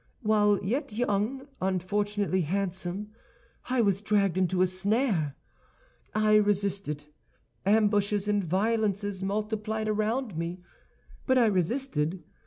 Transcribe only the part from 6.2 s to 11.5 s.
resisted. Ambushes and violences multiplied around me, but I